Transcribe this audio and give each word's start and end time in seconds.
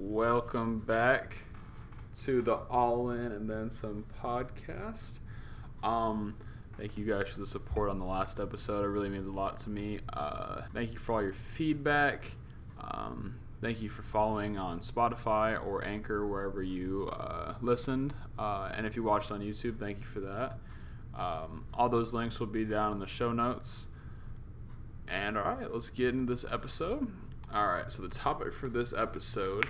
welcome 0.00 0.78
back 0.78 1.38
to 2.22 2.40
the 2.40 2.54
All 2.54 3.10
In 3.10 3.32
and 3.32 3.50
Then 3.50 3.68
Some 3.68 4.04
podcast. 4.22 5.18
Um, 5.82 6.36
thank 6.78 6.96
you 6.96 7.04
guys 7.04 7.30
for 7.30 7.40
the 7.40 7.46
support 7.46 7.90
on 7.90 7.98
the 7.98 8.04
last 8.04 8.38
episode. 8.38 8.84
It 8.84 8.88
really 8.88 9.08
means 9.08 9.26
a 9.26 9.32
lot 9.32 9.58
to 9.58 9.70
me. 9.70 9.98
Uh, 10.12 10.62
thank 10.72 10.92
you 10.92 10.98
for 10.98 11.16
all 11.16 11.22
your 11.22 11.32
feedback. 11.32 12.36
Um, 12.80 13.40
thank 13.60 13.82
you 13.82 13.88
for 13.88 14.02
following 14.02 14.56
on 14.56 14.78
Spotify 14.80 15.60
or 15.60 15.84
Anchor, 15.84 16.24
wherever 16.26 16.62
you 16.62 17.08
uh, 17.08 17.54
listened. 17.60 18.14
Uh, 18.38 18.70
and 18.76 18.86
if 18.86 18.94
you 18.94 19.02
watched 19.02 19.32
on 19.32 19.40
YouTube, 19.40 19.80
thank 19.80 19.98
you 19.98 20.06
for 20.06 20.20
that. 20.20 20.58
Um, 21.16 21.64
all 21.74 21.88
those 21.88 22.14
links 22.14 22.38
will 22.38 22.46
be 22.46 22.64
down 22.64 22.92
in 22.92 22.98
the 23.00 23.08
show 23.08 23.32
notes. 23.32 23.88
And 25.08 25.36
all 25.36 25.44
right, 25.44 25.72
let's 25.72 25.90
get 25.90 26.10
into 26.10 26.32
this 26.32 26.44
episode. 26.50 27.10
All 27.52 27.66
right, 27.66 27.90
so 27.90 28.02
the 28.02 28.08
topic 28.08 28.52
for 28.52 28.68
this 28.68 28.92
episode 28.92 29.66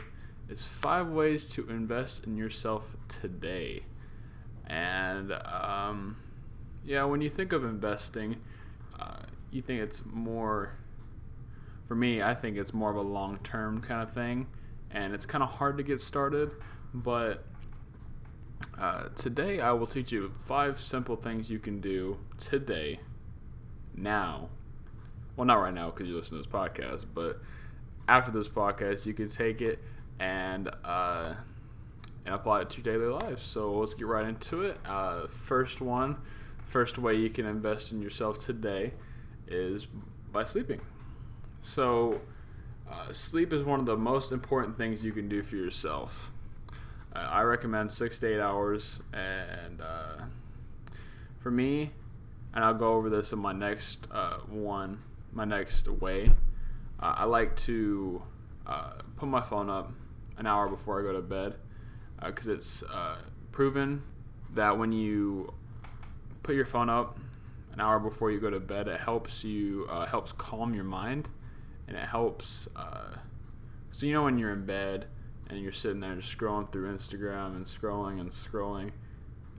is 0.48 0.64
five 0.64 1.08
ways 1.08 1.48
to 1.50 1.68
invest 1.68 2.24
in 2.24 2.36
yourself 2.36 2.96
today. 3.06 3.82
And 4.66 5.32
um, 5.32 6.16
yeah, 6.84 7.04
when 7.04 7.20
you 7.20 7.30
think 7.30 7.52
of 7.52 7.64
investing, 7.64 8.36
uh, 8.98 9.22
you 9.50 9.62
think 9.62 9.80
it's 9.80 10.02
more, 10.06 10.72
for 11.86 11.94
me, 11.94 12.22
I 12.22 12.34
think 12.34 12.56
it's 12.56 12.72
more 12.72 12.90
of 12.90 12.96
a 12.96 13.02
long 13.02 13.38
term 13.38 13.80
kind 13.80 14.02
of 14.02 14.12
thing. 14.12 14.46
And 14.90 15.14
it's 15.14 15.26
kind 15.26 15.44
of 15.44 15.50
hard 15.50 15.76
to 15.78 15.82
get 15.82 16.00
started. 16.00 16.54
But 16.94 17.44
uh, 18.78 19.08
today, 19.14 19.60
I 19.60 19.72
will 19.72 19.86
teach 19.86 20.12
you 20.12 20.32
five 20.38 20.80
simple 20.80 21.16
things 21.16 21.50
you 21.50 21.58
can 21.58 21.80
do 21.80 22.18
today, 22.38 23.00
now. 23.94 24.48
Well, 25.36 25.46
not 25.46 25.56
right 25.56 25.74
now 25.74 25.90
because 25.90 26.08
you 26.08 26.16
listen 26.16 26.32
to 26.32 26.38
this 26.38 26.46
podcast, 26.46 27.04
but 27.14 27.40
after 28.08 28.30
this 28.30 28.48
podcast, 28.48 29.04
you 29.06 29.14
can 29.14 29.28
take 29.28 29.60
it 29.60 29.78
and 30.20 30.70
uh, 30.84 31.34
and 32.24 32.34
apply 32.34 32.62
it 32.62 32.70
to 32.70 32.82
daily 32.82 33.06
life. 33.06 33.40
So 33.40 33.72
let's 33.78 33.94
get 33.94 34.06
right 34.06 34.26
into 34.26 34.62
it. 34.62 34.78
Uh, 34.86 35.26
first 35.26 35.80
one, 35.80 36.16
first 36.66 36.98
way 36.98 37.14
you 37.16 37.30
can 37.30 37.46
invest 37.46 37.92
in 37.92 38.02
yourself 38.02 38.44
today 38.44 38.94
is 39.46 39.86
by 40.30 40.44
sleeping. 40.44 40.80
So 41.60 42.20
uh, 42.90 43.12
sleep 43.12 43.52
is 43.52 43.62
one 43.64 43.80
of 43.80 43.86
the 43.86 43.96
most 43.96 44.32
important 44.32 44.76
things 44.76 45.04
you 45.04 45.12
can 45.12 45.28
do 45.28 45.42
for 45.42 45.56
yourself. 45.56 46.30
Uh, 47.14 47.20
I 47.20 47.42
recommend 47.42 47.90
six 47.90 48.18
to 48.18 48.26
eight 48.34 48.40
hours, 48.40 49.00
and 49.12 49.80
uh, 49.80 50.24
for 51.40 51.50
me, 51.50 51.92
and 52.54 52.64
I'll 52.64 52.74
go 52.74 52.92
over 52.94 53.08
this 53.08 53.32
in 53.32 53.38
my 53.38 53.52
next 53.52 54.06
uh, 54.10 54.38
one, 54.48 55.02
my 55.32 55.44
next 55.44 55.88
way 55.88 56.32
uh, 57.00 57.14
I 57.16 57.24
like 57.24 57.56
to 57.56 58.22
put 59.16 59.28
my 59.28 59.40
phone 59.40 59.70
up 59.70 59.92
an 60.38 60.46
hour 60.46 60.68
before 60.68 61.00
I 61.00 61.02
go 61.02 61.12
to 61.12 61.20
bed 61.20 61.56
because 62.24 62.48
uh, 62.48 62.52
it's 62.52 62.82
uh, 62.84 63.22
proven 63.52 64.02
that 64.54 64.78
when 64.78 64.92
you 64.92 65.52
put 66.42 66.54
your 66.54 66.66
phone 66.66 66.88
up 66.88 67.18
an 67.72 67.80
hour 67.80 67.98
before 67.98 68.30
you 68.30 68.40
go 68.40 68.50
to 68.50 68.60
bed, 68.60 68.88
it 68.88 69.00
helps 69.00 69.44
you 69.44 69.86
uh, 69.90 70.06
helps 70.06 70.32
calm 70.32 70.74
your 70.74 70.84
mind, 70.84 71.28
and 71.86 71.96
it 71.96 72.06
helps. 72.06 72.68
so 73.92 74.06
you 74.06 74.12
know 74.12 74.24
when 74.24 74.38
you're 74.38 74.52
in 74.52 74.64
bed 74.64 75.06
and 75.48 75.60
you're 75.60 75.72
sitting 75.72 76.00
there 76.00 76.14
just 76.14 76.36
scrolling 76.36 76.70
through 76.70 76.94
Instagram 76.94 77.56
and 77.56 77.64
scrolling 77.64 78.20
and 78.20 78.30
scrolling. 78.30 78.92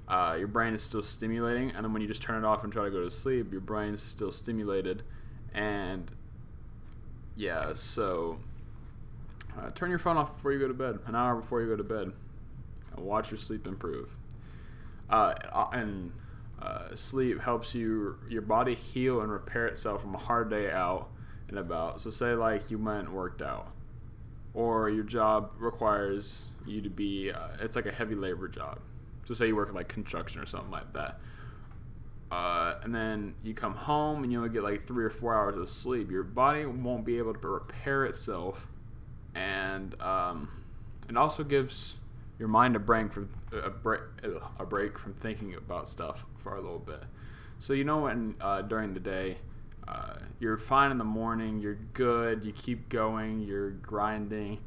Uh, 0.08 0.36
your 0.38 0.48
brain 0.48 0.74
is 0.74 0.82
still 0.82 1.04
stimulating, 1.04 1.72
and 1.72 1.86
then 1.86 1.94
when 1.94 2.02
you 2.02 2.08
just 2.08 2.22
turn 2.22 2.44
it 2.44 2.48
off 2.48 2.64
and 2.64 2.74
try 2.74 2.84
to 2.86 2.92
go 2.92 3.04
to 3.04 3.12
sleep, 3.12 3.52
your 3.52 3.62
brain 3.62 3.94
is 3.94 4.02
still 4.02 4.32
stimulated, 4.32 5.04
and 5.54 6.12
yeah, 7.36 7.74
so 7.74 8.40
uh, 9.58 9.72
turn 9.72 9.90
your 9.90 10.00
phone 10.00 10.18
off 10.18 10.34
before 10.36 10.52
you 10.52 10.60
go 10.60 10.68
to 10.68 10.74
bed, 10.74 11.00
an 11.06 11.16
hour 11.16 11.36
before 11.36 11.62
you 11.62 11.68
go 11.68 11.76
to 11.76 11.84
bed, 11.84 12.12
and 12.96 13.06
watch 13.06 13.32
your 13.32 13.38
sleep 13.38 13.68
improve. 13.68 14.18
Uh, 15.10 15.34
and 15.72 16.12
uh, 16.62 16.94
sleep 16.96 17.42
helps 17.42 17.74
you 17.74 18.18
your 18.30 18.42
body 18.42 18.76
heal 18.76 19.22
and 19.22 19.32
repair 19.32 19.66
itself 19.68 20.02
from 20.02 20.14
a 20.16 20.20
hard 20.20 20.50
day 20.50 20.72
out 20.72 21.10
and 21.48 21.58
about. 21.58 22.02
So 22.02 22.10
say 22.10 22.34
like 22.34 22.70
you 22.70 22.78
went 22.78 23.08
and 23.08 23.16
worked 23.16 23.42
out, 23.42 23.72
or 24.54 24.90
your 24.90 25.04
job 25.04 25.52
requires 25.58 26.50
you 26.66 26.82
to 26.82 26.90
be 26.90 27.32
uh, 27.32 27.50
it's 27.60 27.76
like 27.76 27.86
a 27.86 27.92
heavy 27.92 28.16
labor 28.16 28.48
job. 28.48 28.80
So 29.24 29.34
say 29.34 29.48
you 29.48 29.56
work 29.56 29.70
at 29.70 29.76
like 29.76 29.88
construction 29.88 30.42
or 30.42 30.46
something 30.46 30.72
like 30.72 30.94
that 30.94 31.20
uh, 32.32 32.76
and 32.84 32.94
then 32.94 33.34
you 33.44 33.54
come 33.54 33.74
home 33.74 34.24
and 34.24 34.32
you 34.32 34.38
only 34.38 34.50
get 34.52 34.64
like 34.64 34.86
three 34.86 35.04
or 35.04 35.10
four 35.10 35.36
hours 35.36 35.58
of 35.58 35.70
sleep, 35.70 36.12
your 36.12 36.24
body 36.24 36.66
won't 36.66 37.04
be 37.04 37.18
able 37.18 37.34
to 37.34 37.48
repair 37.48 38.06
itself, 38.06 38.68
and 39.36 40.00
um, 40.02 40.50
it 41.08 41.18
also 41.18 41.44
gives 41.44 41.98
your 42.38 42.48
mind 42.48 42.76
a 42.76 42.80
break 42.80 43.12
from 43.12 43.30
a 43.52 43.70
break, 43.70 44.02
a 44.60 44.66
break 44.66 44.98
from 44.98 45.14
thinking 45.14 45.54
about 45.54 45.90
stuff 45.90 46.26
for 46.38 46.56
a 46.56 46.62
little 46.62 46.80
bit. 46.80 47.04
So 47.60 47.74
you 47.74 47.84
know 47.84 48.00
when 48.00 48.36
uh, 48.40 48.62
during 48.62 48.94
the 48.94 49.00
day 49.00 49.38
uh, 49.88 50.16
you're 50.40 50.58
fine 50.58 50.92
in 50.92 50.98
the 50.98 51.04
morning, 51.04 51.60
you're 51.60 51.80
good, 51.94 52.46
you 52.46 52.54
keep 52.54 52.90
going, 52.90 53.42
you're 53.42 53.72
grinding, 53.72 54.60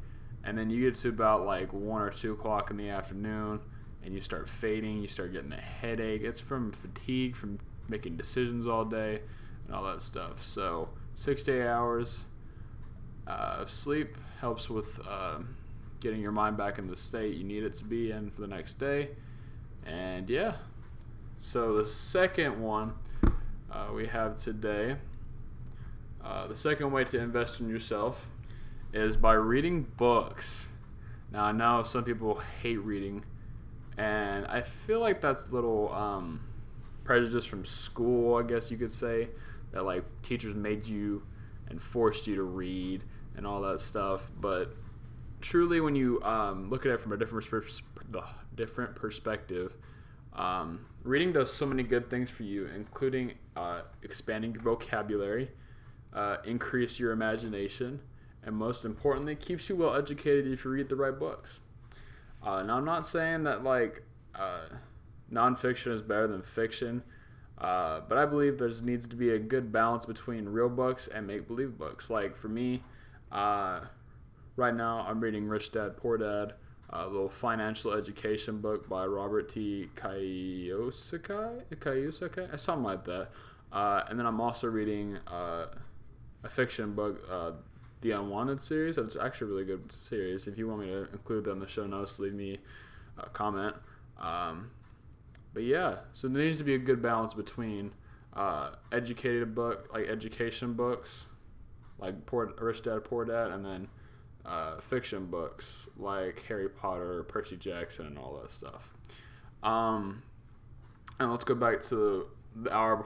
and 0.43 0.57
then 0.57 0.69
you 0.69 0.81
get 0.81 0.99
to 1.01 1.09
about 1.09 1.45
like 1.45 1.73
one 1.73 2.01
or 2.01 2.09
two 2.09 2.33
o'clock 2.33 2.69
in 2.69 2.77
the 2.77 2.89
afternoon 2.89 3.61
and 4.03 4.13
you 4.13 4.21
start 4.21 4.49
fading, 4.49 5.01
you 5.01 5.07
start 5.07 5.31
getting 5.31 5.53
a 5.53 5.61
headache. 5.61 6.21
It's 6.23 6.39
from 6.39 6.71
fatigue, 6.71 7.35
from 7.35 7.59
making 7.87 8.17
decisions 8.17 8.67
all 8.67 8.85
day, 8.85 9.21
and 9.65 9.75
all 9.75 9.83
that 9.85 10.01
stuff. 10.01 10.43
So, 10.43 10.89
six 11.15 11.43
to 11.43 11.61
eight 11.61 11.67
hours 11.67 12.25
uh, 13.27 13.65
sleep 13.65 14.17
helps 14.39 14.69
with 14.69 14.99
uh, 15.07 15.39
getting 16.01 16.21
your 16.21 16.31
mind 16.31 16.57
back 16.57 16.77
in 16.77 16.87
the 16.87 16.95
state 16.95 17.35
you 17.35 17.43
need 17.43 17.63
it 17.63 17.73
to 17.73 17.85
be 17.85 18.11
in 18.11 18.29
for 18.29 18.41
the 18.41 18.47
next 18.47 18.75
day. 18.75 19.09
And 19.85 20.29
yeah, 20.29 20.55
so 21.39 21.73
the 21.75 21.87
second 21.87 22.61
one 22.61 22.93
uh, 23.71 23.87
we 23.93 24.07
have 24.07 24.37
today, 24.37 24.97
uh, 26.23 26.47
the 26.47 26.55
second 26.55 26.91
way 26.91 27.03
to 27.05 27.19
invest 27.19 27.59
in 27.59 27.69
yourself 27.69 28.29
is 28.93 29.17
by 29.17 29.33
reading 29.33 29.87
books. 29.97 30.69
Now, 31.31 31.45
I 31.45 31.51
know 31.51 31.83
some 31.83 32.03
people 32.03 32.41
hate 32.61 32.77
reading 32.77 33.23
and 33.97 34.45
I 34.47 34.61
feel 34.61 34.99
like 34.99 35.21
that's 35.21 35.51
little 35.51 35.93
um, 35.93 36.41
prejudice 37.03 37.45
from 37.45 37.65
school, 37.65 38.35
I 38.35 38.43
guess 38.43 38.71
you 38.71 38.77
could 38.77 38.91
say, 38.91 39.29
that 39.71 39.83
like 39.83 40.03
teachers 40.21 40.55
made 40.55 40.85
you 40.85 41.23
and 41.69 41.81
forced 41.81 42.27
you 42.27 42.35
to 42.35 42.43
read 42.43 43.03
and 43.35 43.47
all 43.47 43.61
that 43.61 43.81
stuff. 43.81 44.31
But 44.39 44.75
truly, 45.41 45.79
when 45.79 45.95
you 45.95 46.21
um, 46.23 46.69
look 46.69 46.85
at 46.85 46.91
it 46.91 46.99
from 46.99 47.11
a 47.11 47.17
different 47.17 47.45
different 48.55 48.95
perspective, 48.95 49.75
um, 50.33 50.85
reading 51.03 51.33
does 51.33 51.53
so 51.53 51.65
many 51.65 51.83
good 51.83 52.09
things 52.09 52.31
for 52.31 52.43
you, 52.43 52.65
including 52.65 53.33
uh, 53.55 53.81
expanding 54.01 54.53
your 54.53 54.63
vocabulary, 54.63 55.51
uh, 56.13 56.37
increase 56.45 56.99
your 56.99 57.11
imagination, 57.11 58.01
and 58.43 58.55
most 58.55 58.83
importantly, 58.85 59.35
keeps 59.35 59.69
you 59.69 59.75
well 59.75 59.95
educated 59.95 60.51
if 60.51 60.65
you 60.65 60.71
read 60.71 60.89
the 60.89 60.95
right 60.95 61.17
books. 61.17 61.59
Uh, 62.41 62.61
now, 62.63 62.77
I'm 62.77 62.85
not 62.85 63.05
saying 63.05 63.43
that 63.43 63.63
like 63.63 64.03
uh, 64.35 64.65
nonfiction 65.31 65.93
is 65.93 66.01
better 66.01 66.27
than 66.27 66.41
fiction, 66.41 67.03
uh, 67.63 68.01
but 68.09 68.17
I 68.17 68.25
believe 68.25 68.57
there 68.57 68.69
needs 68.81 69.07
to 69.07 69.15
be 69.15 69.29
a 69.29 69.39
good 69.39 69.71
balance 69.71 70.05
between 70.05 70.49
real 70.49 70.67
books 70.67 71.07
and 71.07 71.25
make 71.25 71.47
believe 71.47 71.77
books. 71.77 72.09
Like 72.09 72.35
for 72.35 72.49
me, 72.49 72.83
uh, 73.31 73.81
right 74.57 74.75
now 74.75 75.05
I'm 75.07 75.21
reading 75.21 75.47
Rich 75.47 75.71
Dad 75.71 75.95
Poor 75.95 76.17
Dad, 76.17 76.55
a 76.89 77.07
little 77.07 77.29
financial 77.29 77.93
education 77.93 78.59
book 78.59 78.89
by 78.89 79.05
Robert 79.05 79.47
T. 79.47 79.87
Kiyosaki, 79.95 81.63
Kiyosaki, 81.75 82.59
something 82.59 82.83
like 82.83 83.05
that. 83.05 83.29
Uh, 83.71 84.03
and 84.09 84.19
then 84.19 84.25
I'm 84.25 84.41
also 84.41 84.67
reading 84.67 85.19
uh, 85.25 85.67
a 86.43 86.49
fiction 86.49 86.93
book 86.93 87.25
the 88.01 88.11
Unwanted 88.11 88.59
series. 88.59 88.97
It's 88.97 89.15
actually 89.15 89.51
a 89.51 89.53
really 89.53 89.65
good 89.65 89.91
series. 89.91 90.45
If 90.45 90.57
you 90.57 90.67
want 90.67 90.81
me 90.81 90.87
to 90.87 91.07
include 91.13 91.45
them 91.45 91.53
in 91.53 91.59
the 91.61 91.67
show 91.67 91.87
notes, 91.87 92.19
leave 92.19 92.33
me 92.33 92.59
a 93.17 93.29
comment. 93.29 93.75
Um, 94.19 94.71
but 95.53 95.63
yeah, 95.63 95.97
so 96.13 96.27
there 96.27 96.43
needs 96.43 96.57
to 96.57 96.63
be 96.63 96.73
a 96.73 96.79
good 96.79 97.01
balance 97.01 97.33
between 97.33 97.93
uh, 98.33 98.71
educated 98.91 99.53
book, 99.53 99.89
like 99.93 100.07
education 100.07 100.73
books, 100.73 101.27
like 101.99 102.25
Poor, 102.25 102.53
Rich 102.59 102.83
Dad 102.83 103.03
Poor 103.03 103.25
Dad, 103.25 103.51
and 103.51 103.63
then 103.65 103.87
uh, 104.45 104.79
fiction 104.81 105.27
books 105.27 105.87
like 105.97 106.43
Harry 106.47 106.69
Potter, 106.69 107.23
Percy 107.23 107.55
Jackson, 107.55 108.07
and 108.07 108.17
all 108.17 108.39
that 108.41 108.49
stuff. 108.49 108.93
Um, 109.61 110.23
and 111.19 111.31
let's 111.31 111.43
go 111.43 111.55
back 111.55 111.81
to 111.83 112.27
the 112.55 112.73
hour 112.75 113.05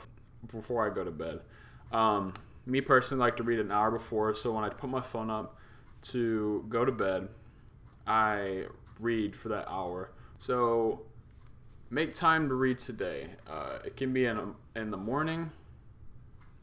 before 0.52 0.90
I 0.90 0.94
go 0.94 1.04
to 1.04 1.12
bed. 1.12 1.42
Um, 1.92 2.34
me 2.66 2.82
personally 2.82 3.20
like 3.20 3.38
to 3.38 3.44
read 3.44 3.60
an 3.60 3.72
hour 3.72 3.92
before, 3.92 4.34
so 4.34 4.52
when 4.54 4.64
I 4.64 4.70
put 4.70 4.90
my 4.90 5.02
phone 5.02 5.30
up 5.30 5.58
to 6.04 6.66
go 6.70 6.86
to 6.86 6.92
bed, 6.92 7.30
I 8.06 8.64
read 9.00 9.36
for 9.36 9.50
that 9.50 9.70
hour. 9.70 10.12
So 10.40 11.02
make 11.89 12.13
time 12.13 12.50
to 12.50 12.56
read 12.56 12.78
today. 12.78 13.28
Uh, 13.48 13.80
it 13.86 13.95
can 13.95 14.13
be 14.13 14.25
in, 14.25 14.38
a, 14.38 14.80
in 14.80 14.92
the 14.92 14.98
morning, 14.98 15.51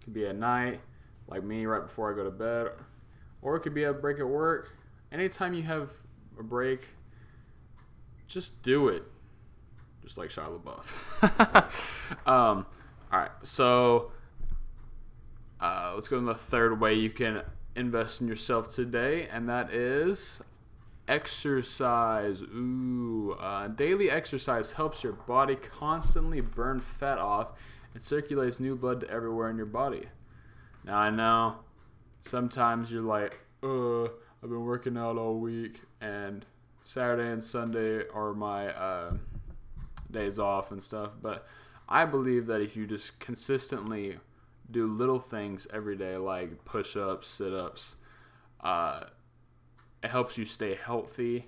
it 0.00 0.04
can 0.04 0.12
be 0.12 0.26
at 0.26 0.36
night, 0.36 0.80
like 1.28 1.42
me 1.42 1.66
right 1.66 1.82
before 1.82 2.12
I 2.12 2.16
go 2.16 2.24
to 2.24 2.30
bed, 2.30 2.68
or 3.42 3.56
it 3.56 3.60
could 3.60 3.74
be 3.74 3.84
a 3.84 3.92
break 3.92 4.18
at 4.18 4.28
work. 4.28 4.76
Anytime 5.10 5.54
you 5.54 5.62
have 5.62 5.92
a 6.38 6.42
break, 6.42 6.88
just 8.26 8.62
do 8.62 8.88
it. 8.88 9.04
Just 10.02 10.18
like 10.18 10.28
Shia 10.28 10.60
LaBeouf. 10.60 11.64
um, 12.26 12.66
all 13.12 13.20
right, 13.20 13.30
so 13.42 14.12
uh, 15.60 15.92
let's 15.94 16.08
go 16.08 16.20
to 16.20 16.26
the 16.26 16.34
third 16.34 16.80
way 16.80 16.94
you 16.94 17.10
can 17.10 17.42
invest 17.74 18.20
in 18.20 18.28
yourself 18.28 18.68
today, 18.72 19.26
and 19.28 19.48
that 19.48 19.72
is 19.72 20.42
exercise. 21.08 22.42
Ooh, 22.42 23.36
uh, 23.38 23.68
daily 23.68 24.10
exercise 24.10 24.72
helps 24.72 25.02
your 25.02 25.12
body 25.12 25.56
constantly 25.56 26.40
burn 26.40 26.80
fat 26.80 27.18
off 27.18 27.52
and 27.92 28.02
circulates 28.02 28.60
new 28.60 28.76
blood 28.76 29.00
to 29.00 29.10
everywhere 29.10 29.50
in 29.50 29.56
your 29.56 29.66
body. 29.66 30.06
Now 30.84 30.98
I 30.98 31.10
know 31.10 31.56
sometimes 32.22 32.90
you're 32.90 33.02
like, 33.02 33.40
uh, 33.62 34.04
I've 34.04 34.50
been 34.50 34.64
working 34.64 34.98
out 34.98 35.16
all 35.16 35.38
week, 35.38 35.82
and 36.00 36.44
Saturday 36.82 37.30
and 37.30 37.42
Sunday 37.42 38.04
are 38.12 38.34
my 38.34 38.68
uh, 38.68 39.14
days 40.10 40.38
off 40.38 40.70
and 40.70 40.82
stuff. 40.82 41.12
But 41.22 41.46
I 41.88 42.04
believe 42.04 42.46
that 42.46 42.60
if 42.60 42.76
you 42.76 42.86
just 42.86 43.18
consistently 43.20 44.18
do 44.70 44.86
little 44.86 45.18
things 45.18 45.66
every 45.72 45.96
day, 45.96 46.16
like 46.16 46.64
push 46.64 46.96
ups, 46.96 47.28
sit 47.28 47.54
ups, 47.54 47.96
uh, 48.62 49.04
it 50.04 50.10
helps 50.10 50.36
you 50.36 50.44
stay 50.44 50.74
healthy. 50.74 51.46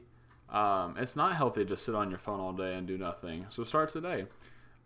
Um, 0.49 0.97
it's 0.99 1.15
not 1.15 1.37
healthy 1.37 1.67
to 1.67 1.77
sit 1.77 1.95
on 1.95 2.09
your 2.09 2.19
phone 2.19 2.41
all 2.41 2.55
day 2.55 2.75
and 2.75 2.87
do 2.87 2.97
nothing. 2.97 3.45
So 3.51 3.65
start 3.65 3.91
today. 3.91 4.25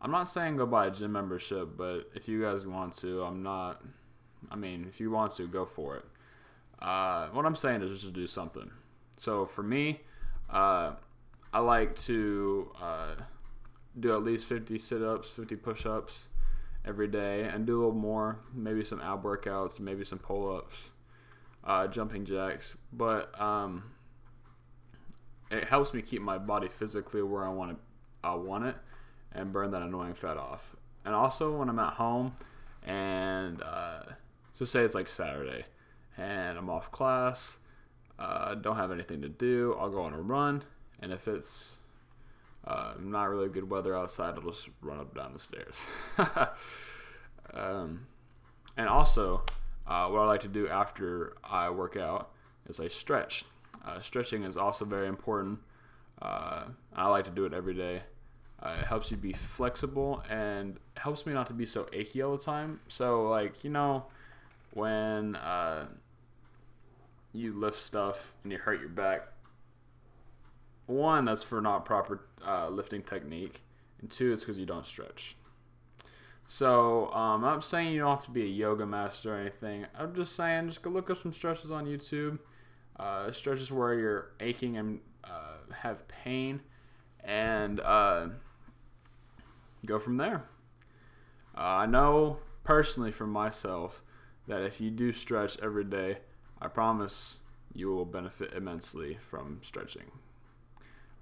I'm 0.02 0.10
not 0.10 0.28
saying 0.28 0.56
go 0.56 0.66
buy 0.66 0.86
a 0.86 0.90
gym 0.90 1.12
membership, 1.12 1.76
but 1.76 2.10
if 2.12 2.26
you 2.26 2.42
guys 2.42 2.66
want 2.66 2.96
to, 2.98 3.22
I'm 3.22 3.44
not. 3.44 3.80
I 4.50 4.56
mean, 4.56 4.86
if 4.88 4.98
you 4.98 5.10
want 5.12 5.32
to, 5.36 5.46
go 5.46 5.64
for 5.64 5.96
it. 5.96 6.04
Uh, 6.82 7.28
what 7.28 7.46
I'm 7.46 7.54
saying 7.54 7.82
is 7.82 7.92
just 7.92 8.04
to 8.06 8.10
do 8.10 8.26
something. 8.26 8.70
So 9.18 9.44
for 9.46 9.62
me, 9.62 10.00
uh, 10.48 10.94
I 11.52 11.60
like 11.60 11.94
to 12.06 12.72
uh, 12.80 13.14
do 13.98 14.12
at 14.14 14.24
least 14.24 14.48
50 14.48 14.78
sit 14.78 15.02
ups, 15.02 15.30
50 15.30 15.56
push 15.56 15.86
ups 15.86 16.26
every 16.84 17.06
day, 17.06 17.42
and 17.42 17.66
do 17.66 17.76
a 17.76 17.80
little 17.80 17.92
more, 17.92 18.40
maybe 18.52 18.82
some 18.82 19.00
ab 19.00 19.22
workouts, 19.22 19.78
maybe 19.78 20.02
some 20.02 20.18
pull 20.18 20.56
ups, 20.56 20.88
uh, 21.64 21.86
jumping 21.86 22.24
jacks. 22.24 22.76
But 22.92 23.38
um, 23.40 23.92
it 25.50 25.64
helps 25.64 25.92
me 25.92 26.02
keep 26.02 26.22
my 26.22 26.38
body 26.38 26.68
physically 26.68 27.22
where 27.22 27.44
I 27.44 27.50
want 27.50 27.72
it, 27.72 27.76
I 28.22 28.34
want 28.34 28.66
it, 28.66 28.76
and 29.32 29.52
burn 29.52 29.70
that 29.72 29.82
annoying 29.82 30.14
fat 30.14 30.36
off. 30.36 30.76
And 31.04 31.14
also 31.14 31.56
when 31.56 31.68
I'm 31.68 31.78
at 31.78 31.94
home, 31.94 32.34
and 32.86 33.62
uh, 33.62 34.00
so 34.52 34.64
say 34.64 34.80
it's 34.80 34.94
like 34.94 35.08
Saturday, 35.08 35.64
and 36.16 36.58
I'm 36.58 36.70
off 36.70 36.90
class, 36.90 37.58
uh, 38.18 38.54
don't 38.54 38.76
have 38.76 38.92
anything 38.92 39.22
to 39.22 39.28
do, 39.28 39.74
I'll 39.78 39.90
go 39.90 40.02
on 40.02 40.12
a 40.12 40.20
run, 40.20 40.64
and 41.00 41.12
if 41.12 41.26
it's 41.26 41.78
uh, 42.64 42.94
not 43.00 43.24
really 43.24 43.48
good 43.48 43.70
weather 43.70 43.96
outside, 43.96 44.34
I'll 44.34 44.50
just 44.50 44.68
run 44.82 45.00
up 45.00 45.14
down 45.14 45.32
the 45.32 45.38
stairs. 45.38 45.86
um, 47.54 48.06
and 48.76 48.88
also, 48.88 49.42
uh, 49.90 50.08
what 50.08 50.20
I 50.20 50.26
like 50.26 50.40
to 50.42 50.48
do 50.48 50.68
after 50.68 51.34
I 51.42 51.68
work 51.68 51.96
out 51.96 52.30
is 52.68 52.78
I 52.78 52.86
stretch. 52.86 53.44
Uh, 53.84 53.98
stretching 54.00 54.44
is 54.44 54.56
also 54.56 54.84
very 54.84 55.08
important. 55.08 55.58
Uh, 56.22 56.66
I 56.94 57.08
like 57.08 57.24
to 57.24 57.30
do 57.30 57.44
it 57.44 57.52
every 57.52 57.74
day. 57.74 58.02
Uh, 58.62 58.76
it 58.78 58.86
helps 58.86 59.10
you 59.10 59.16
be 59.16 59.32
flexible 59.32 60.22
and 60.30 60.78
helps 60.98 61.26
me 61.26 61.32
not 61.32 61.48
to 61.48 61.54
be 61.54 61.66
so 61.66 61.88
achy 61.92 62.22
all 62.22 62.36
the 62.36 62.42
time. 62.42 62.78
So, 62.86 63.28
like, 63.28 63.64
you 63.64 63.70
know, 63.70 64.04
when 64.72 65.34
uh, 65.34 65.86
you 67.32 67.52
lift 67.52 67.78
stuff 67.78 68.34
and 68.44 68.52
you 68.52 68.58
hurt 68.58 68.78
your 68.78 68.90
back, 68.90 69.22
one, 70.86 71.24
that's 71.24 71.42
for 71.42 71.60
not 71.60 71.84
proper 71.84 72.20
uh, 72.46 72.68
lifting 72.68 73.02
technique, 73.02 73.62
and 74.00 74.08
two, 74.08 74.32
it's 74.32 74.42
because 74.42 74.58
you 74.58 74.66
don't 74.66 74.86
stretch. 74.86 75.36
So 76.50 77.12
um, 77.12 77.44
I'm 77.44 77.54
not 77.54 77.64
saying 77.64 77.92
you 77.92 78.00
don't 78.00 78.10
have 78.10 78.24
to 78.24 78.32
be 78.32 78.42
a 78.42 78.46
yoga 78.46 78.84
master 78.84 79.36
or 79.36 79.38
anything. 79.38 79.86
I'm 79.96 80.12
just 80.16 80.34
saying 80.34 80.66
just 80.66 80.82
go 80.82 80.90
look 80.90 81.08
up 81.08 81.18
some 81.18 81.32
stretches 81.32 81.70
on 81.70 81.86
YouTube. 81.86 82.40
Uh, 82.98 83.30
stretches 83.30 83.70
where 83.70 83.94
you're 83.94 84.32
aching 84.40 84.76
and 84.76 84.98
uh, 85.22 85.72
have 85.82 86.08
pain, 86.08 86.62
and 87.22 87.78
uh, 87.78 88.30
go 89.86 90.00
from 90.00 90.16
there. 90.16 90.46
Uh, 91.56 91.60
I 91.60 91.86
know 91.86 92.38
personally 92.64 93.12
for 93.12 93.28
myself 93.28 94.02
that 94.48 94.62
if 94.62 94.80
you 94.80 94.90
do 94.90 95.12
stretch 95.12 95.56
every 95.62 95.84
day, 95.84 96.18
I 96.60 96.66
promise 96.66 97.38
you 97.72 97.94
will 97.94 98.04
benefit 98.04 98.52
immensely 98.54 99.16
from 99.20 99.60
stretching. 99.62 100.10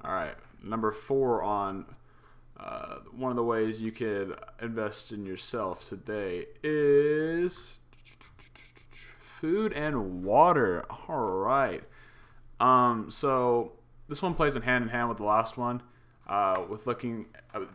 All 0.03 0.11
right, 0.11 0.37
number 0.63 0.91
four 0.91 1.43
on 1.43 1.85
one 3.15 3.31
of 3.31 3.37
the 3.37 3.43
ways 3.43 3.81
you 3.81 3.93
can 3.93 4.35
invest 4.61 5.13
in 5.13 5.25
yourself 5.25 5.89
today 5.89 6.47
is 6.63 7.79
food 9.17 9.73
and 9.73 10.25
water. 10.25 10.85
All 11.09 11.27
right. 11.27 11.83
Um, 12.61 13.11
so 13.11 13.73
this 14.09 14.23
one 14.23 14.35
plays 14.35 14.57
in 14.57 14.63
hand 14.63 14.85
in 14.85 14.91
hand 14.91 15.09
with 15.09 15.19
the 15.19 15.25
last 15.25 15.57
one, 15.57 15.83
uh, 16.27 16.63
with 16.69 16.87
looking 16.87 17.27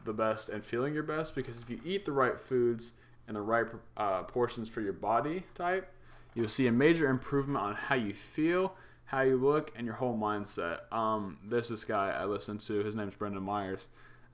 the 0.06 0.14
best 0.14 0.50
and 0.50 0.66
feeling 0.66 0.94
your 0.94 1.04
best. 1.04 1.36
Because 1.36 1.62
if 1.62 1.70
you 1.70 1.80
eat 1.86 2.06
the 2.06 2.12
right 2.12 2.40
foods 2.40 2.94
and 3.28 3.36
the 3.38 3.42
right 3.42 3.68
uh, 3.96 4.24
portions 4.24 4.70
for 4.70 4.82
your 4.82 4.94
body 4.94 5.44
type, 5.56 5.92
you'll 6.34 6.50
see 6.50 6.68
a 6.68 6.72
major 6.72 7.08
improvement 7.10 7.64
on 7.64 7.76
how 7.76 7.96
you 7.96 8.14
feel 8.14 8.76
how 9.14 9.22
you 9.22 9.38
look, 9.38 9.72
and 9.76 9.86
your 9.86 9.98
whole 9.98 10.18
mindset. 10.18 10.92
Um, 10.92 11.38
there's 11.46 11.70
this 11.70 11.84
guy 11.84 12.10
I 12.10 12.26
listen 12.26 12.58
to. 12.58 12.84
His 12.84 12.96
name's 12.96 13.14
Brendan 13.14 13.44
Myers. 13.44 13.88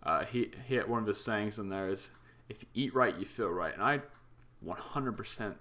Uh, 0.04 0.26
he 0.26 0.52
he 0.68 0.76
had 0.76 0.88
one 0.88 1.02
of 1.02 1.08
his 1.08 1.24
sayings 1.24 1.60
in 1.60 1.70
there 1.70 1.90
is, 1.90 2.12
"If 2.48 2.64
you 2.64 2.70
eat 2.74 2.96
right, 2.96 3.16
you 3.18 3.26
feel 3.26 3.50
right," 3.50 3.74
and 3.74 3.84
I 3.84 4.02
100% 4.66 5.56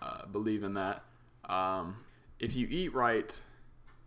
uh, 0.00 0.26
believe 0.26 0.62
in 0.62 0.74
that. 0.74 1.04
Um, 1.48 2.04
if 2.38 2.56
you 2.56 2.66
eat 2.68 2.94
right, 2.94 3.40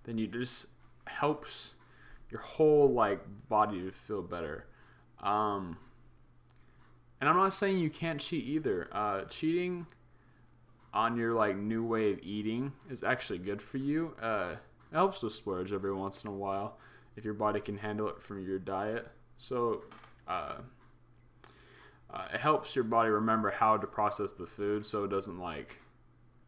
then 0.04 0.18
you 0.18 0.28
just 0.28 0.68
helps 1.08 1.74
your 2.30 2.42
whole 2.42 2.92
like 2.92 3.22
body 3.48 3.82
to 3.82 3.92
feel 3.92 4.22
better. 4.22 4.68
Um, 5.22 5.78
and 7.20 7.30
I'm 7.30 7.38
not 7.38 7.54
saying 7.54 7.80
you 7.80 7.90
can't 7.90 8.20
cheat 8.20 8.46
either. 8.46 8.90
Uh, 8.92 9.24
cheating 9.26 9.88
on 10.94 11.18
your 11.18 11.34
like 11.34 11.58
new 11.58 11.84
way 11.84 12.12
of 12.12 12.20
eating 12.24 12.74
is 12.90 13.04
actually 13.04 13.40
good 13.40 13.62
for 13.62 13.78
you. 13.78 14.16
Uh, 14.22 14.56
it 14.92 14.96
helps 14.96 15.20
to 15.22 15.30
splurge 15.30 15.72
every 15.72 15.94
once 15.94 16.24
in 16.24 16.30
a 16.30 16.34
while 16.34 16.78
if 17.16 17.26
your 17.26 17.34
body 17.34 17.60
can 17.60 17.78
handle 17.78 18.10
it 18.10 18.22
from 18.22 18.46
your 18.46 18.60
diet. 18.60 19.08
So 19.38 19.84
uh, 20.28 20.56
uh, 22.14 22.28
it 22.34 22.40
helps 22.40 22.76
your 22.76 22.86
body 22.86 23.10
remember 23.10 23.52
how 23.52 23.78
to 23.78 23.88
process 23.88 24.32
the 24.32 24.48
food 24.48 24.86
so 24.86 25.04
it 25.04 25.10
doesn't 25.10 25.40
like 25.40 25.82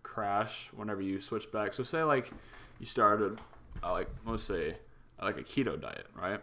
crash 0.04 0.70
whenever 0.74 1.02
you 1.02 1.20
switch 1.20 1.52
back. 1.52 1.74
So 1.74 1.84
say 1.84 2.04
like 2.04 2.32
you 2.80 2.86
started 2.86 3.40
uh, 3.84 3.92
like 3.92 4.10
let's 4.26 4.44
say 4.44 4.78
like 5.22 5.38
a 5.38 5.44
keto 5.44 5.80
diet, 5.80 6.08
right? 6.16 6.40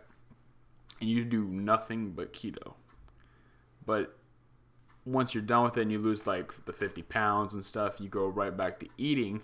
And 1.00 1.10
you 1.10 1.24
do 1.24 1.44
nothing 1.44 2.12
but 2.12 2.32
keto. 2.32 2.74
But 3.84 4.16
once 5.04 5.34
you're 5.34 5.42
done 5.42 5.64
with 5.64 5.76
it 5.76 5.82
and 5.82 5.92
you 5.92 5.98
lose 5.98 6.26
like 6.26 6.64
the 6.66 6.72
50 6.72 7.02
pounds 7.02 7.52
and 7.54 7.64
stuff, 7.64 8.00
you 8.00 8.08
go 8.08 8.26
right 8.26 8.56
back 8.56 8.80
to 8.80 8.88
eating. 8.96 9.42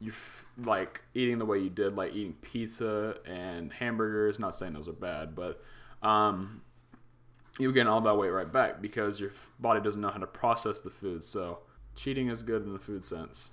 You're 0.00 0.14
like 0.58 1.02
eating 1.14 1.38
the 1.38 1.44
way 1.44 1.58
you 1.58 1.70
did, 1.70 1.96
like 1.96 2.14
eating 2.14 2.34
pizza 2.40 3.16
and 3.26 3.72
hamburgers. 3.72 4.38
Not 4.38 4.54
saying 4.54 4.72
those 4.72 4.88
are 4.88 4.92
bad, 4.92 5.34
but 5.34 5.62
um, 6.02 6.62
you 7.58 7.72
get 7.72 7.86
all 7.86 8.00
that 8.00 8.16
weight 8.16 8.30
right 8.30 8.50
back 8.50 8.80
because 8.80 9.20
your 9.20 9.30
body 9.58 9.80
doesn't 9.80 10.00
know 10.00 10.10
how 10.10 10.18
to 10.18 10.26
process 10.26 10.80
the 10.80 10.90
food. 10.90 11.22
So 11.24 11.58
cheating 11.94 12.28
is 12.28 12.42
good 12.42 12.64
in 12.64 12.72
the 12.72 12.78
food 12.78 13.04
sense. 13.04 13.52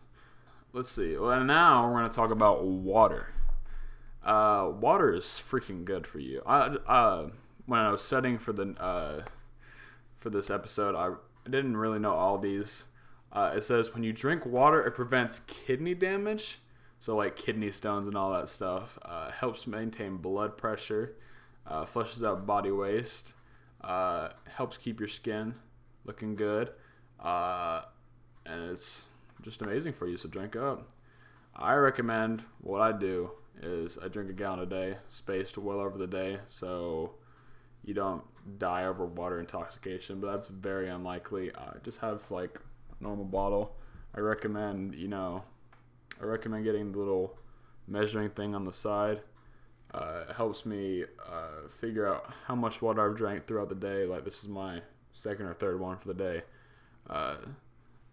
Let's 0.74 0.92
see. 0.92 1.18
Well, 1.18 1.44
now 1.44 1.88
we're 1.88 2.00
going 2.00 2.10
to 2.10 2.16
talk 2.16 2.32
about 2.32 2.64
water. 2.64 3.34
Uh, 4.24 4.72
water 4.80 5.14
is 5.14 5.24
freaking 5.24 5.86
good 5.86 6.06
for 6.06 6.20
you. 6.20 6.42
I, 6.46 6.78
uh, 6.88 7.30
when 7.66 7.80
I 7.80 7.92
was 7.92 8.02
setting 8.02 8.38
for 8.38 8.54
the 8.54 8.76
uh, 8.80 9.24
for 10.18 10.30
this 10.30 10.50
episode. 10.50 10.96
I 10.96 11.14
didn't 11.50 11.78
really 11.78 12.00
know 12.00 12.14
all 12.14 12.38
these. 12.38 12.86
Uh, 13.32 13.54
it 13.56 13.64
says 13.64 13.94
when 13.94 14.04
you 14.04 14.12
drink 14.12 14.46
water, 14.46 14.86
it 14.86 14.92
prevents 14.92 15.40
kidney 15.40 15.94
damage. 15.94 16.60
So, 17.00 17.16
like 17.16 17.36
kidney 17.36 17.72
stones 17.72 18.08
and 18.08 18.18
all 18.18 18.34
that 18.34 18.50
stuff. 18.50 18.98
Uh, 19.04 19.32
helps 19.32 19.68
maintain 19.68 20.18
blood 20.18 20.58
pressure, 20.58 21.16
uh, 21.68 21.86
flushes 21.86 22.24
out 22.24 22.46
body 22.46 22.72
waste, 22.72 23.34
uh, 23.82 24.30
helps 24.48 24.78
keep 24.78 25.00
your 25.00 25.10
skin 25.10 25.56
looking 26.06 26.36
good, 26.36 26.72
uh, 27.20 27.82
and 28.46 28.72
it's 28.72 29.06
just 29.42 29.62
amazing 29.62 29.94
for 29.94 30.08
you. 30.08 30.18
So, 30.18 30.30
drink 30.30 30.56
up. 30.56 30.90
I 31.56 31.74
recommend 31.74 32.44
what 32.62 32.82
I 32.82 32.92
do 32.92 33.32
is 33.62 33.98
I 34.04 34.08
drink 34.08 34.30
a 34.30 34.34
gallon 34.34 34.60
a 34.60 34.66
day, 34.66 34.98
spaced 35.10 35.58
well 35.58 35.80
over 35.80 35.98
the 35.98 36.08
day. 36.08 36.40
So, 36.48 37.16
you 37.84 37.94
don't 37.94 38.24
die 38.60 38.86
over 38.86 39.06
water 39.06 39.40
intoxication, 39.40 40.20
but 40.20 40.32
that's 40.32 40.48
very 40.48 40.90
unlikely. 40.90 41.52
Uh, 41.52 41.74
just 41.84 42.00
have 42.00 42.30
like 42.30 42.60
a 43.00 43.04
normal 43.04 43.26
bottle. 43.26 43.76
I 44.16 44.20
recommend, 44.20 44.96
you 44.96 45.08
know, 45.08 45.44
I 46.22 46.26
recommend 46.26 46.64
getting 46.64 46.92
the 46.92 46.98
little 46.98 47.38
measuring 47.88 48.30
thing 48.30 48.56
on 48.56 48.64
the 48.64 48.74
side. 48.74 49.22
Uh, 49.98 50.32
helps 50.32 50.64
me 50.64 51.04
uh, 51.28 51.68
figure 51.80 52.08
out 52.08 52.32
how 52.46 52.54
much 52.54 52.84
water 52.84 53.10
I've 53.10 53.18
drank 53.18 53.48
throughout 53.48 53.70
the 53.70 53.76
day. 53.76 54.06
Like 54.06 54.26
this 54.26 54.44
is 54.44 54.48
my 54.48 54.82
second 55.12 55.48
or 55.48 55.56
third 55.56 55.80
one 55.80 55.98
for 55.98 56.10
the 56.10 56.14
day. 56.14 56.42
Uh, 57.10 57.38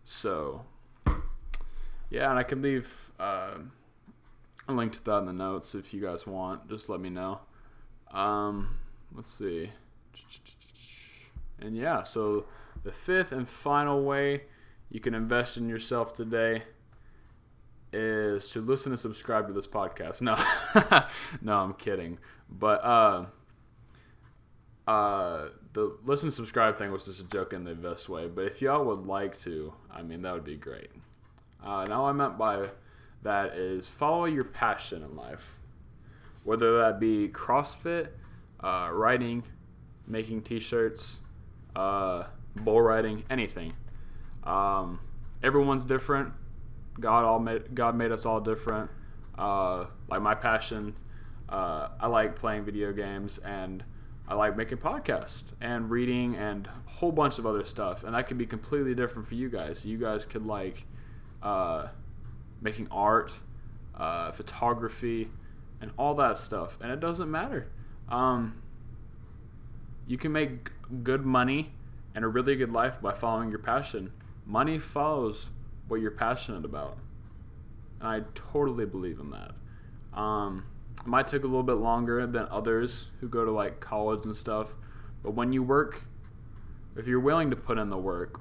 so 0.02 0.64
yeah, 2.08 2.30
and 2.30 2.38
I 2.38 2.42
can 2.42 2.62
leave 2.62 3.10
uh, 3.20 3.58
a 4.66 4.72
link 4.72 4.94
to 4.94 5.04
that 5.04 5.18
in 5.18 5.26
the 5.26 5.34
notes 5.34 5.74
if 5.74 5.92
you 5.92 6.00
guys 6.00 6.26
want. 6.26 6.70
Just 6.70 6.88
let 6.88 7.00
me 7.00 7.10
know. 7.10 7.40
Um, 8.10 8.78
let's 9.14 9.30
see. 9.30 9.72
And 11.60 11.76
yeah, 11.76 12.02
so 12.02 12.46
the 12.82 12.92
fifth 12.92 13.30
and 13.30 13.46
final 13.46 14.02
way 14.02 14.44
you 14.90 15.00
can 15.00 15.14
invest 15.14 15.58
in 15.58 15.68
yourself 15.68 16.14
today 16.14 16.62
is 17.94 18.50
to 18.50 18.60
listen 18.60 18.92
and 18.92 19.00
subscribe 19.00 19.46
to 19.46 19.52
this 19.52 19.66
podcast. 19.66 20.20
No, 20.20 20.36
no, 21.42 21.58
I'm 21.58 21.74
kidding. 21.74 22.18
But 22.50 22.84
uh, 22.84 23.26
uh, 24.86 25.48
the 25.72 25.96
listen 26.04 26.30
subscribe 26.30 26.76
thing 26.76 26.92
was 26.92 27.06
just 27.06 27.20
a 27.20 27.24
joke 27.24 27.52
in 27.52 27.64
the 27.64 27.74
best 27.74 28.08
way. 28.08 28.26
But 28.26 28.46
if 28.46 28.60
y'all 28.60 28.84
would 28.84 29.06
like 29.06 29.36
to, 29.38 29.74
I 29.90 30.02
mean, 30.02 30.22
that 30.22 30.34
would 30.34 30.44
be 30.44 30.56
great. 30.56 30.90
Uh, 31.62 31.84
now, 31.88 32.06
I 32.06 32.12
meant 32.12 32.36
by 32.36 32.70
that 33.22 33.54
is 33.54 33.88
follow 33.88 34.26
your 34.26 34.44
passion 34.44 35.02
in 35.02 35.16
life, 35.16 35.58
whether 36.44 36.78
that 36.78 37.00
be 37.00 37.28
CrossFit, 37.28 38.08
uh, 38.60 38.90
writing, 38.92 39.44
making 40.06 40.42
T-shirts, 40.42 41.20
uh, 41.74 42.24
bull 42.54 42.82
riding, 42.82 43.24
anything. 43.30 43.72
Um, 44.44 45.00
everyone's 45.42 45.86
different. 45.86 46.34
God 47.00 47.24
all 47.24 47.38
made 47.38 47.74
God 47.74 47.96
made 47.96 48.12
us 48.12 48.24
all 48.24 48.40
different. 48.40 48.90
Uh, 49.36 49.86
like 50.08 50.22
my 50.22 50.34
passion, 50.34 50.94
uh, 51.48 51.88
I 52.00 52.06
like 52.06 52.36
playing 52.36 52.64
video 52.64 52.92
games 52.92 53.38
and 53.38 53.84
I 54.26 54.34
like 54.34 54.56
making 54.56 54.78
podcasts 54.78 55.52
and 55.60 55.90
reading 55.90 56.34
and 56.34 56.66
a 56.66 56.90
whole 56.90 57.12
bunch 57.12 57.38
of 57.38 57.46
other 57.46 57.64
stuff. 57.64 58.02
And 58.02 58.14
that 58.14 58.26
could 58.26 58.38
be 58.38 58.46
completely 58.46 58.94
different 58.94 59.28
for 59.28 59.34
you 59.34 59.50
guys. 59.50 59.84
You 59.84 59.98
guys 59.98 60.24
could 60.24 60.46
like 60.46 60.86
uh, 61.42 61.88
making 62.62 62.88
art, 62.90 63.40
uh, 63.94 64.32
photography, 64.32 65.30
and 65.80 65.90
all 65.98 66.14
that 66.14 66.38
stuff. 66.38 66.78
And 66.80 66.90
it 66.90 67.00
doesn't 67.00 67.30
matter. 67.30 67.68
Um, 68.08 68.62
you 70.06 70.16
can 70.16 70.32
make 70.32 70.70
good 71.02 71.26
money 71.26 71.72
and 72.14 72.24
a 72.24 72.28
really 72.28 72.56
good 72.56 72.72
life 72.72 73.02
by 73.02 73.12
following 73.12 73.50
your 73.50 73.58
passion. 73.58 74.12
Money 74.46 74.78
follows 74.78 75.50
what 75.88 76.00
you're 76.00 76.10
passionate 76.10 76.64
about. 76.64 76.98
And 78.00 78.08
I 78.08 78.22
totally 78.34 78.86
believe 78.86 79.18
in 79.18 79.30
that. 79.30 79.52
Um, 80.18 80.66
it 81.00 81.06
might 81.06 81.26
take 81.26 81.42
a 81.42 81.46
little 81.46 81.62
bit 81.62 81.74
longer 81.74 82.26
than 82.26 82.46
others 82.50 83.10
who 83.20 83.28
go 83.28 83.44
to 83.44 83.50
like 83.50 83.80
college 83.80 84.24
and 84.24 84.36
stuff, 84.36 84.74
but 85.22 85.32
when 85.32 85.52
you 85.52 85.62
work, 85.62 86.04
if 86.96 87.06
you're 87.06 87.20
willing 87.20 87.50
to 87.50 87.56
put 87.56 87.78
in 87.78 87.90
the 87.90 87.98
work, 87.98 88.40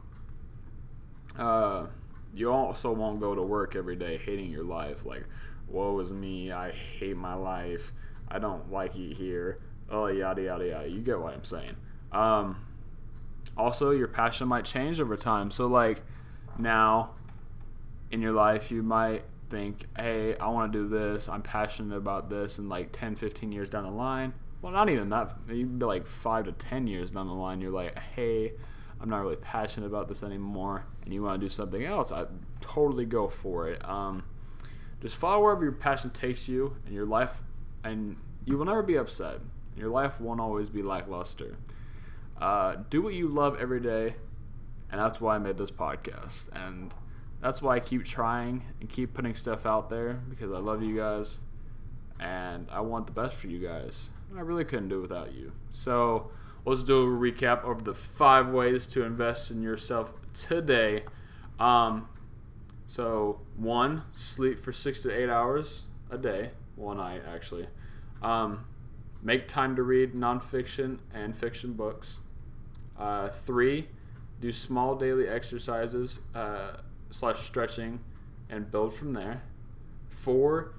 uh, 1.38 1.88
you 2.34 2.52
also 2.52 2.92
won't 2.92 3.20
go 3.20 3.36
to 3.36 3.42
work 3.42 3.76
every 3.76 3.96
day 3.96 4.18
hating 4.18 4.50
your 4.50 4.64
life. 4.64 5.06
Like, 5.06 5.24
woe 5.68 6.00
is 6.00 6.14
me, 6.14 6.52
I 6.52 6.72
hate 6.72 7.18
my 7.18 7.34
life, 7.34 7.92
I 8.28 8.40
don't 8.40 8.72
like 8.72 8.96
it 8.96 9.16
here, 9.16 9.60
oh, 9.90 10.08
yada, 10.08 10.44
yada, 10.44 10.68
yada. 10.68 10.88
You 10.88 11.02
get 11.02 11.20
what 11.20 11.34
I'm 11.34 11.44
saying. 11.44 11.76
Um, 12.12 12.66
also, 13.58 13.92
your 13.92 14.08
passion 14.08 14.48
might 14.48 14.66
change 14.66 15.00
over 15.00 15.16
time. 15.16 15.52
So, 15.52 15.68
like, 15.68 16.04
now 16.58 17.12
in 18.14 18.22
your 18.22 18.32
life, 18.32 18.70
you 18.72 18.84
might 18.84 19.24
think, 19.50 19.88
hey, 19.98 20.38
I 20.38 20.48
want 20.50 20.72
to 20.72 20.80
do 20.84 20.88
this. 20.88 21.28
I'm 21.28 21.42
passionate 21.42 21.98
about 21.98 22.30
this. 22.30 22.60
And 22.60 22.70
like 22.70 22.90
10, 22.92 23.16
15 23.16 23.52
years 23.52 23.70
down 23.70 23.86
the 23.86 23.90
line, 23.90 24.34
well, 24.62 24.72
not 24.72 24.88
even 24.88 25.10
that, 25.10 25.34
even 25.50 25.80
be 25.80 25.86
like 25.86 26.06
five 26.06 26.46
to 26.46 26.52
10 26.52 26.86
years 26.86 27.10
down 27.10 27.28
the 27.28 27.34
line, 27.34 27.60
you're 27.60 27.72
like, 27.72 27.98
hey, 27.98 28.54
I'm 29.02 29.10
not 29.10 29.22
really 29.22 29.36
passionate 29.36 29.88
about 29.88 30.08
this 30.10 30.22
anymore. 30.22 30.86
And 31.04 31.12
you 31.12 31.24
want 31.24 31.42
to 31.42 31.46
do 31.48 31.52
something 31.52 31.84
else. 31.84 32.12
I 32.12 32.26
totally 32.62 33.06
go 33.06 33.28
for 33.28 33.68
it. 33.68 33.84
Um, 33.84 34.24
just 35.02 35.18
follow 35.18 35.42
wherever 35.42 35.64
your 35.64 35.74
passion 35.74 36.12
takes 36.12 36.48
you 36.48 36.78
in 36.86 36.94
your 36.94 37.08
life, 37.08 37.42
and 37.84 38.16
you 38.46 38.58
will 38.58 38.66
never 38.66 38.84
be 38.84 38.96
upset. 38.96 39.40
Your 39.76 39.90
life 39.90 40.22
won't 40.22 40.40
always 40.40 40.70
be 40.70 40.84
lackluster. 40.84 41.58
Uh, 42.40 42.76
do 42.92 43.02
what 43.02 43.16
you 43.16 43.28
love 43.28 43.58
every 43.60 43.82
day, 43.82 44.16
and 44.92 45.02
that's 45.02 45.20
why 45.20 45.36
I 45.36 45.40
made 45.40 45.58
this 45.58 45.72
podcast. 45.72 46.50
And 46.54 46.94
that's 47.44 47.62
why 47.62 47.76
I 47.76 47.80
keep 47.82 48.06
trying 48.06 48.64
and 48.80 48.90
keep 48.90 49.14
putting 49.14 49.36
stuff 49.36 49.66
out 49.66 49.90
there 49.90 50.14
because 50.30 50.50
I 50.50 50.60
love 50.60 50.82
you 50.82 50.96
guys 50.96 51.40
and 52.18 52.70
I 52.72 52.80
want 52.80 53.06
the 53.06 53.12
best 53.12 53.36
for 53.36 53.48
you 53.48 53.60
guys. 53.60 54.12
I 54.34 54.40
really 54.40 54.64
couldn't 54.64 54.88
do 54.88 55.00
it 55.00 55.02
without 55.02 55.34
you. 55.34 55.52
So 55.74 56.32
let's 56.66 56.84
do 56.84 57.04
a 57.04 57.06
recap 57.06 57.70
of 57.70 57.84
the 57.84 57.94
five 57.94 58.48
ways 58.48 58.88
to 58.88 59.04
invest 59.04 59.52
in 59.52 59.62
yourself 59.62 60.14
today. 60.34 61.04
Um, 61.60 62.08
so 62.88 63.42
one, 63.58 64.04
sleep 64.14 64.58
for 64.58 64.72
six 64.72 65.02
to 65.02 65.12
eight 65.12 65.30
hours 65.30 65.88
a 66.10 66.18
day, 66.18 66.52
one 66.78 66.96
night 66.96 67.24
actually. 67.28 67.68
Um, 68.22 68.68
make 69.22 69.50
time 69.50 69.76
to 69.76 69.84
read 69.84 70.14
nonfiction 70.14 71.00
and 71.14 71.36
fiction 71.36 71.74
books. 71.74 72.22
Uh, 72.98 73.28
three, 73.28 73.90
do 74.40 74.54
small 74.54 74.96
daily 74.96 75.28
exercises. 75.28 76.20
Uh, 76.34 76.78
slash 77.14 77.42
stretching 77.42 78.00
and 78.50 78.72
build 78.72 78.92
from 78.92 79.14
there. 79.14 79.44
Four, 80.10 80.74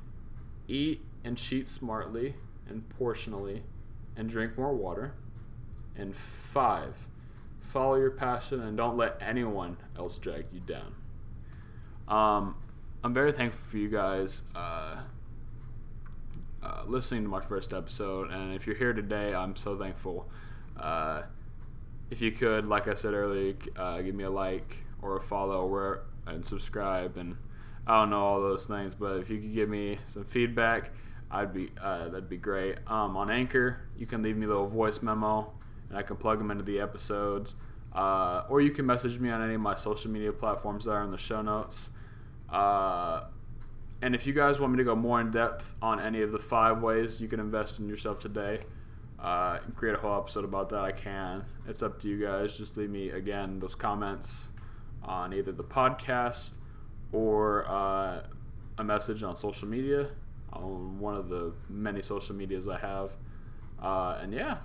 eat 0.67 1.03
and 1.23 1.39
cheat 1.39 1.69
smartly 1.69 2.35
and 2.69 2.89
portionally 2.89 3.63
and 4.17 4.29
drink 4.29 4.59
more 4.59 4.75
water. 4.75 5.15
And 5.97 6.15
five, 6.17 7.07
follow 7.61 7.95
your 7.95 8.11
passion 8.11 8.61
and 8.61 8.77
don't 8.77 8.97
let 8.97 9.17
anyone 9.21 9.77
else 9.97 10.19
drag 10.19 10.47
you 10.53 10.59
down. 10.59 10.97
Um, 12.09 12.57
I'm 13.05 13.15
very 13.15 13.31
thankful 13.31 13.71
for 13.71 13.79
you 13.79 13.89
guys 13.89 14.43
uh, 14.57 15.03
uh, 16.61 16.83
listening 16.85 17.23
to 17.23 17.29
my 17.29 17.43
first 17.43 17.73
episode. 17.73 18.33
And 18.33 18.53
if 18.55 18.67
you're 18.67 18.77
here 18.77 18.93
today, 18.93 19.33
I'm 19.33 19.55
so 19.55 19.79
thankful. 19.79 20.29
Uh, 20.77 21.23
if 22.11 22.21
you 22.21 22.33
could, 22.33 22.67
like 22.67 22.89
I 22.89 22.95
said 22.95 23.15
earlier, 23.15 23.55
uh, 23.77 24.01
give 24.01 24.17
me 24.17 24.25
a 24.25 24.31
like 24.31 24.83
or 25.01 25.17
a 25.17 25.21
follow 25.21 25.65
where 25.67 26.03
and 26.27 26.45
subscribe 26.45 27.17
and 27.17 27.37
I 27.87 28.01
don't 28.01 28.11
know 28.11 28.21
all 28.21 28.41
those 28.41 28.67
things, 28.67 28.95
but 28.95 29.19
if 29.19 29.29
you 29.29 29.39
could 29.39 29.53
give 29.53 29.69
me 29.69 29.99
some 30.07 30.25
feedback, 30.25 30.91
I'd 31.31 31.53
be 31.53 31.71
uh, 31.81 32.09
that'd 32.09 32.29
be 32.29 32.37
great. 32.37 32.79
Um, 32.87 33.17
on 33.17 33.31
Anchor, 33.31 33.81
you 33.97 34.07
can 34.07 34.23
leave 34.23 34.37
me 34.37 34.47
a 34.47 34.49
little 34.49 34.69
voice 34.69 35.03
memo, 35.03 35.53
and 35.89 35.99
I 35.99 36.03
can 36.03 36.17
plug 36.17 36.39
them 36.39 36.51
into 36.51 36.65
the 36.65 36.81
episodes. 36.81 37.55
Uh, 37.93 38.45
or 38.49 38.61
you 38.61 38.71
can 38.71 38.87
message 38.87 39.21
me 39.21 39.31
on 39.31 39.43
any 39.43 39.55
of 39.55 39.61
my 39.61 39.75
social 39.75 40.11
media 40.11 40.33
platforms 40.33 40.87
that 40.87 40.93
are 40.93 41.03
in 41.03 41.11
the 41.11 41.19
show 41.19 41.43
notes. 41.43 41.91
Uh, 42.51 43.25
and 44.03 44.15
if 44.15 44.27
you 44.27 44.33
guys 44.33 44.59
want 44.59 44.73
me 44.73 44.79
to 44.79 44.85
go 44.85 44.97
more 44.97 45.21
in 45.21 45.31
depth 45.31 45.75
on 45.81 46.01
any 46.01 46.21
of 46.21 46.33
the 46.33 46.39
five 46.39 46.83
ways 46.83 47.21
you 47.21 47.29
can 47.29 47.39
invest 47.39 47.79
in 47.79 47.89
yourself 47.89 48.19
today, 48.19 48.61
uh, 49.21 49.59
create 49.77 49.95
a 49.95 49.99
whole 49.99 50.19
episode 50.19 50.45
about 50.45 50.71
that, 50.71 50.81
I 50.81 50.93
can. 50.93 51.45
It's 51.69 51.83
up 51.83 52.01
to 52.01 52.09
you 52.09 52.25
guys. 52.25 52.59
Just 52.59 52.77
leave 52.77 52.91
me 52.91 53.11
again 53.11 53.61
those 53.61 53.75
comments 53.75 54.51
on 55.05 55.33
either 55.33 55.53
the 55.53 55.65
podcast 55.65 56.57
or 57.13 57.65
uh, 57.69 58.23
a 58.79 58.85
message 58.85 59.23
on 59.23 59.37
social 59.37 59.69
media 59.69 60.09
on 60.53 60.99
one 60.99 61.17
of 61.17 61.29
the 61.29 61.53
many 61.69 62.03
social 62.03 62.35
medias 62.35 62.69
I 62.69 62.79
have. 62.79 63.13
Uh, 63.83 64.19
and 64.23 64.33
yeah, 64.33 64.59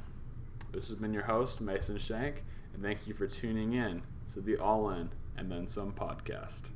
this 0.71 0.89
has 0.89 0.97
been 0.97 1.13
your 1.13 1.23
host, 1.23 1.61
Mason 1.61 1.97
Schenk, 1.97 2.43
and 2.73 2.83
thank 2.83 3.07
you 3.07 3.13
for 3.13 3.27
tuning 3.27 3.73
in 3.73 4.03
to 4.33 4.41
the 4.41 4.57
All 4.57 4.89
In 4.89 5.09
and 5.35 5.51
Then 5.51 5.67
Some 5.67 5.91
podcast. 5.91 6.63